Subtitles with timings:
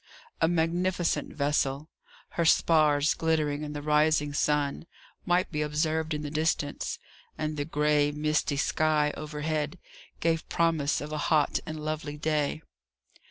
[0.41, 1.91] A magnificent vessel,
[2.29, 4.87] her spars glittering in the rising sun,
[5.27, 6.97] might be observed in the distance,
[7.37, 9.77] and the grey, misty sky, overhead,
[10.19, 12.63] gave promise of a hot and lovely day.